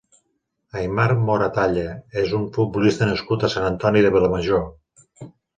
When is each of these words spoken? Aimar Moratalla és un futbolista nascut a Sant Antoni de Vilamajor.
Aimar 0.79 1.05
Moratalla 1.27 1.83
és 2.23 2.33
un 2.39 2.49
futbolista 2.57 3.11
nascut 3.13 3.47
a 3.49 3.53
Sant 3.57 3.71
Antoni 3.71 4.07
de 4.07 4.13
Vilamajor. 4.17 4.69